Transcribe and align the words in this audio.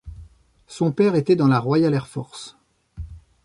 Son 0.65 0.91
père 0.91 1.13
était 1.13 1.35
dans 1.35 1.47
la 1.47 1.59
Royal 1.59 1.93
Air 1.93 2.07
Force. 2.07 2.57